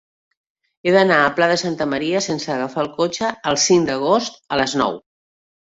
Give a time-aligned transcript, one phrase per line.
[0.87, 4.61] He d'anar al Pla de Santa Maria sense agafar el cotxe el cinc d'agost a
[4.65, 5.03] les nou.